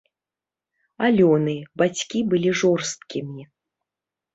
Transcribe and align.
Алёны, 1.09 1.55
бацькі 1.85 2.25
былі 2.33 2.59
жорсткімі. 2.65 3.41